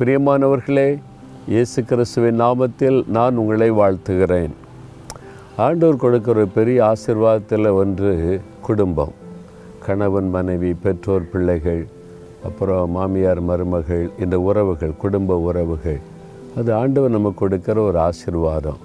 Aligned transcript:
பிரியமானவர்களே 0.00 0.98
இயேசு 1.46 1.84
கிறிஸ்துவின் 1.84 2.40
நாமத்தில் 2.40 3.06
நான் 3.06 3.36
உங்களை 3.36 3.70
வாழ்த்துகிறேன். 3.70 4.52
ஆண்டவர் 5.56 5.96
கொடுக்கிற 5.96 6.38
ஒரு 6.38 6.48
பெரிய 6.48 6.78
ஆசிர்வாதத்தில் 6.84 7.72
ஒன்று 7.72 8.40
குடும்பம். 8.60 9.12
கணவன் 9.86 10.28
மனைவி 10.28 10.74
பெற்றோர் 10.74 11.28
பிள்ளைகள் 11.28 11.86
அப்புறம் 12.44 12.90
மாமியார் 12.90 13.40
மருமகள் 13.40 14.10
இந்த 14.20 14.40
உறவுகள் 14.40 14.96
குடும்ப 14.96 15.38
உறவுகள். 15.38 16.00
அது 16.56 16.74
ஆண்டவர் 16.74 17.10
நமக்கு 17.10 17.38
கொடுக்கிற 17.38 17.80
ஒரு 17.80 17.98
ஆசிர்வாதம். 17.98 18.80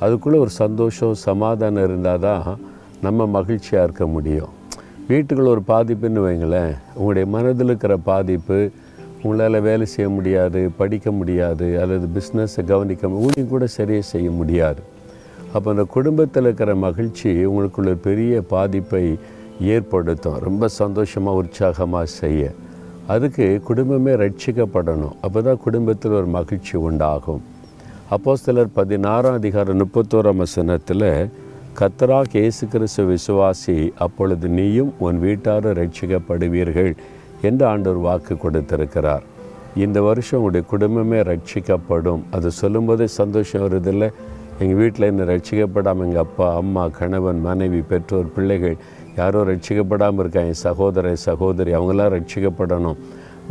அதுக்குள்ளே 0.00 0.38
ஒரு 0.38 0.50
சந்தோஷம் 0.50 1.14
சமாதானம் 1.14 1.84
இருந்தால் 1.84 2.20
தான் 2.20 2.58
நம்ம 3.00 3.26
மகிழ்ச்சியாக 3.26 3.84
இருக்க 3.84 4.06
முடியும். 4.06 4.48
வீட்டுக்குள்ள 5.08 5.46
ஒரு 5.46 5.62
பாதிப்புன்னு 5.68 6.26
வைங்களேன் 6.28 6.74
உங்களுடைய 6.94 7.28
மனதில் 7.28 7.66
இருக்கிற 7.66 7.96
பாதிப்பு 7.96 8.70
உங்களால் 9.24 9.64
வேலை 9.68 9.86
செய்ய 9.94 10.08
முடியாது 10.16 10.60
படிக்க 10.80 11.10
முடியாது 11.20 11.66
அல்லது 11.82 12.06
பிஸ்னஸை 12.16 12.62
கவனிக்க 12.72 13.10
ஊழியம் 13.24 13.52
கூட 13.52 13.66
சரியாக 13.78 14.06
செய்ய 14.14 14.28
முடியாது. 14.40 14.82
அப்போ 15.54 15.68
அந்த 15.72 15.84
குடும்பத்தில் 15.96 16.46
இருக்கிற 16.48 16.70
மகிழ்ச்சி 16.86 17.30
உங்களுக்குள்ள 17.50 17.92
பெரிய 18.08 18.42
பாதிப்பை 18.54 19.04
ஏற்படுத்தும். 19.74 20.38
ரொம்ப 20.46 20.68
சந்தோஷமாக 20.82 21.40
உற்சாகமாக 21.42 22.12
செய்ய. 22.20 22.42
அதுக்கு 23.14 23.46
குடும்பமே 23.68 24.12
ரட்சிக்கப்படணும். 24.22 25.16
அப்போ 25.24 25.40
தான் 25.46 25.62
குடும்பத்தில் 25.66 26.18
ஒரு 26.20 26.28
மகிழ்ச்சி 26.36 26.76
உண்டாகும். 26.88 27.42
அப்போ 28.14 28.32
சிலர் 28.44 28.76
பதினாறாம் 28.78 29.38
அதிகாரம் 29.40 29.80
முப்பத்தோராம் 29.82 30.40
வசனத்தில் 30.44 31.08
கத்தராக 31.78 32.40
ஏசு 32.46 32.64
கிறிஸ்து 32.72 33.02
விசுவாசி 33.12 33.76
அப்பொழுது 34.04 34.48
நீயும் 34.58 34.90
உன் 35.06 35.18
வீட்டாரும் 35.26 35.76
ரட்சிக்கப்படுவீர்கள். 35.80 36.92
என்று 37.50 37.64
ஆண்டவர் 37.72 38.04
வாக்கு 38.06 38.34
கொடுத்திருக்கிறார்? 38.44 39.24
இந்த 39.84 39.98
வருஷம் 40.08 40.38
உங்களுடைய 40.38 40.64
குடும்பமே 40.72 41.20
ரட்சிக்கப்படும். 41.30 42.22
அது 42.36 42.48
சொல்லும்போதே 42.60 43.06
சந்தோஷம் 43.20 43.64
வருதில்லை. 43.66 44.08
எங்கள் 44.62 44.78
வீட்டில் 44.80 45.08
இன்னும் 45.10 45.30
ரட்சிக்கப்படாமல் 45.32 46.06
எங்கள் 46.08 46.24
அப்பா 46.26 46.48
அம்மா 46.60 46.82
கணவன் 46.98 47.40
மனைவி 47.46 47.80
பெற்றோர் 47.90 48.28
பிள்ளைகள் 48.34 48.76
யாரோ 49.20 49.40
ரட்சிக்கப்படாமல் 49.50 50.22
இருக்காங்க. 50.22 50.52
என் 50.54 50.64
சகோதரன் 50.68 51.24
சகோதரி 51.28 51.72
அவங்களாம் 51.78 52.12
ரட்சிக்கப்படணும். 52.16 53.00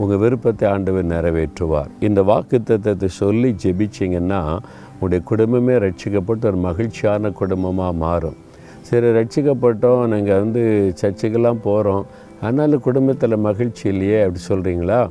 உங்கள் 0.01 0.21
விருப்பத்தை 0.23 0.65
ஆண்டவர் 0.75 1.11
நிறைவேற்றுவார். 1.15 1.89
இந்த 2.07 2.19
வாக்கு 2.29 2.57
தத்துவத்தை 2.69 3.09
சொல்லி 3.21 3.49
ஜெபிச்சிங்கன்னா 3.63 4.41
உங்களுடைய 4.93 5.21
குடும்பமே 5.31 5.75
ரட்சிக்கப்பட்டு 5.85 6.45
ஒரு 6.51 6.59
மகிழ்ச்சியான 6.67 7.31
குடும்பமாக 7.41 7.93
மாறும். 8.05 8.37
சரி 8.87 9.07
ரட்சிக்கப்பட்டோம். 9.17 10.01
நாங்கள் 10.13 10.41
வந்து 10.43 10.63
சர்ச்சுக்கெல்லாம் 11.01 11.61
போகிறோம். 11.67 12.05
ஆனாலும் 12.45 12.85
குடும்பத்தில் 12.85 13.43
மகிழ்ச்சி 13.47 13.83
இல்லையே 13.91 14.19
அப்படி 14.25 14.41
சொல்கிறீங்களா 14.51 15.01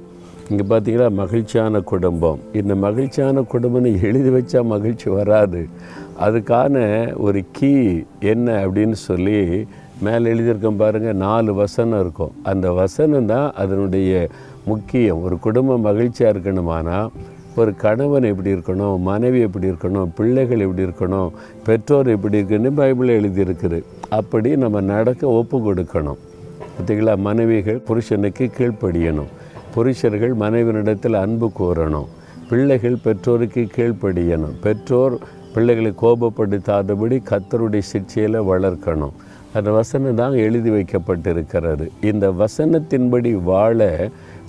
இங்கே 0.51 0.65
பார்த்தீங்களா 0.71 1.07
மகிழ்ச்சியான 1.21 1.81
குடும்பம். 1.91 2.41
இந்த 2.61 2.73
மகிழ்ச்சியான 2.85 3.45
குடும்பம்னு 3.53 3.91
எழுதி 4.09 4.31
வச்சா 4.37 4.61
மகிழ்ச்சி 4.73 5.09
வராது. 5.19 5.61
அதுக்கான 6.27 6.77
ஒரு 7.27 7.41
கீ 7.57 7.71
என்ன 8.33 8.57
அப்படின்னு 8.65 8.97
சொல்லி 9.09 9.39
மேலே 10.07 10.31
எழுதியிருக்கோம் 10.33 10.81
பாருங்கள் 10.83 11.21
நாலு 11.27 11.51
வசனம் 11.61 12.01
இருக்கும். 12.05 12.33
அந்த 12.51 12.67
வசனம் 12.81 13.31
தான் 13.33 13.49
அதனுடைய 13.63 14.13
முக்கியம். 14.71 15.23
ஒரு 15.27 15.39
குடும்பம் 15.47 15.87
மகிழ்ச்சியாக 15.89 16.35
இருக்கணுமானா 16.35 16.99
ஒரு 17.61 17.73
கணவன் 17.85 18.29
எப்படி 18.33 18.51
இருக்கணும் 18.57 18.99
மனைவி 19.11 19.41
எப்படி 19.47 19.67
இருக்கணும் 19.73 20.13
பிள்ளைகள் 20.19 20.65
எப்படி 20.67 20.87
இருக்கணும் 20.89 21.31
பெற்றோர் 21.69 22.15
எப்படி 22.17 22.39
இருக்குன்னு 22.41 22.71
பைபிளில் 22.81 23.19
எழுதியிருக்குது. 23.21 23.81
அப்படி 24.21 24.51
நம்ம 24.65 24.85
நடக்க 24.95 25.23
ஒப்பு 25.41 25.59
கொடுக்கணும். 25.67 26.21
பார்த்தீங்களா 26.83 27.13
மனைவிகள் 27.27 27.83
புருஷனுக்கு 27.89 28.45
கீழ்ப்படியணும். 28.55 29.29
புருஷர்கள் 29.75 30.33
மனைவியிடத்தில் 30.43 31.17
அன்பு 31.25 31.49
கூறணும் 31.59 32.09
பிள்ளைகள் 32.49 32.97
பெற்றோருக்கு 33.05 33.63
கீழ்ப்படியணும். 33.77 34.57
பெற்றோர் 34.65 35.15
பிள்ளைகளை 35.53 35.93
கோபப்படுத்தாதபடி 36.03 37.17
கத்தருடைய 37.31 37.83
சிக்ஷையில் 37.93 38.41
வளர்க்கணும். 38.51 39.15
அந்த 39.57 39.71
வசனம் 39.79 40.19
தான் 40.23 40.35
எழுதி 40.47 40.71
வைக்கப்பட்டிருக்கிறது. 40.77 41.87
இந்த 42.11 42.25
வசனத்தின்படி 42.43 43.33
வாழ 43.51 43.89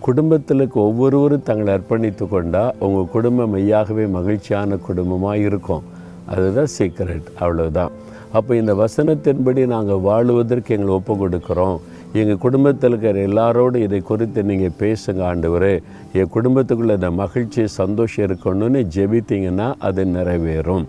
குடும்பத்திலுக்கு 0.08 0.78
ஒவ்வொருவரும் 0.88 1.48
தங்களை 1.50 1.72
அர்ப்பணித்து 1.78 2.26
கொண்டால் 2.34 2.76
உங்கள் 2.86 3.12
குடும்பம் 3.16 3.56
மெய்யாகவே 3.58 4.08
மகிழ்ச்சியான 4.18 4.78
குடும்பமாக 4.90 5.46
இருக்கும். 5.48 5.86
அதுதான் 6.34 6.74
சீக்ரெட் 6.78 7.30
அவ்வளோதான் 7.44 7.94
அப்போ 8.38 8.52
இந்த 8.60 8.74
வசனத்தின்படி 8.84 9.64
நாங்கள் 9.78 10.06
வாழுவதற்கு 10.10 10.74
எங்களை 10.76 10.94
ஒப்பு 11.00 11.14
கொடுக்குறோம். 11.22 11.78
எங்கள் 12.20 12.42
குடும்பத்தில் 12.44 12.92
இருக்கிற 12.92 13.20
எல்லாரோடும் 13.28 13.84
இதை 13.86 14.00
குறித்து 14.10 14.40
நீங்கள் 14.50 14.76
பேசுங்க 14.82 15.22
ஆண்டவரே. 15.30 15.72
என் 16.20 16.34
குடும்பத்துக்குள்ளே 16.36 16.96
இந்த 17.00 17.10
மகிழ்ச்சி 17.22 17.64
சந்தோஷம் 17.80 18.26
இருக்கணும்னு 18.28 18.82
ஜெபித்தீங்கன்னா 18.96 19.68
அது 19.88 20.04
நிறைவேறும். 20.18 20.86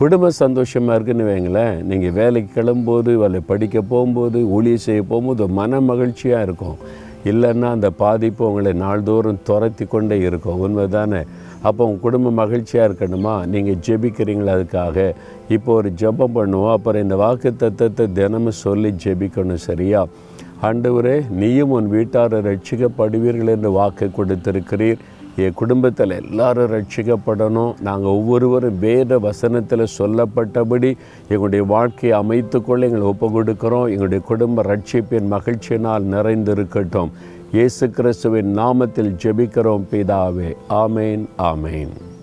குடும்ப 0.00 0.30
சந்தோஷமாக 0.42 0.96
இருக்குன்னு 0.96 1.30
வைங்களேன் 1.30 1.76
நீங்கள் 1.90 2.14
வேலைக்கு 2.18 2.50
கிளம்பும்போது 2.58 3.12
வேலை 3.22 3.40
படிக்க 3.50 3.82
போகும்போது 3.92 4.40
ஊழிய 4.56 4.78
செய்ய 4.86 5.02
போகும்போது 5.12 5.46
மன 5.60 5.80
மகிழ்ச்சியாக 5.90 6.46
இருக்கும். 6.48 6.76
இல்லைன்னா 7.30 7.70
அந்த 7.76 7.88
பாதிப்பு 8.02 8.42
உங்களை 8.50 8.72
நாள்தோறும் 8.84 9.40
துரத்தி 9.48 9.84
கொண்டே 9.94 10.18
இருக்கும். 10.28 10.60
உண்மை 10.66 10.86
தானே 10.98 11.22
அப்போ 11.68 11.80
உங்கள் 11.86 12.04
குடும்பம் 12.04 12.38
மகிழ்ச்சியாக 12.42 12.88
இருக்கணுமா? 12.88 13.34
நீங்கள் 13.52 13.80
ஜெபிக்கிறீங்களா 13.86 14.52
அதுக்காக? 14.56 15.08
இப்போ 15.56 15.70
ஒரு 15.80 15.90
ஜெபம் 16.02 16.36
பண்ணுவோம் 16.38 16.74
அப்புறம் 16.76 17.04
இந்த 17.06 17.16
வாக்கு 17.24 17.50
தத்துவத்தை 17.64 18.04
தினமும் 18.18 18.60
சொல்லி 18.64 18.90
ஜெபிக்கணும் 19.04 19.66
சரியா? 19.68 20.02
ஆண்டவரே 20.62 21.28
நீயும் 21.28 21.70
உன் 21.70 21.90
வீட்டாரை 21.92 22.38
ரட்சிக்கப்படுவீர்கள் 22.48 23.52
என்று 23.54 23.70
வாக்கு 23.70 24.10
கொடுத்திருக்கிறீர். 24.18 24.96
என் 25.36 25.54
குடும்பத்தில் 25.54 26.10
எல்லாரும் 26.10 26.70
ரட்சிக்கப்படணும் 26.72 27.80
நாங்கள் 27.80 28.10
ஒவ்வொருவரும் 28.10 28.78
வேத 28.78 29.18
வசனத்தில் 29.18 29.92
சொல்லப்பட்டபடி 29.98 30.96
எங்களுடைய 31.28 31.64
வாழ்க்கையை 31.64 32.20
அமைத்துக்கொள்ள 32.20 32.88
எங்களை 32.88 33.00
ஒப்பு 33.00 33.28
கொடுக்குறோம். 33.28 33.90
எங்களுடைய 33.90 34.24
குடும்ப 34.24 34.62
ரட்சிப்பின் 34.62 35.30
மகிழ்ச்சியினால் 35.34 36.10
நிறைந்திருக்கட்டும். 36.14 37.12
இயேசு 37.52 37.90
கிறிஸ்துவின் 37.90 38.58
நாமத்தில் 38.58 39.14
ஜெபிக்கிறோம் 39.24 39.86
பிதாவே. 39.92 40.56
ஆமேன் 40.68 41.24
ஆமேன். 41.38 42.15